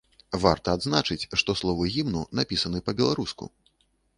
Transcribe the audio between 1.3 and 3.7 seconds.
што словы гімну напісаны па-беларуску.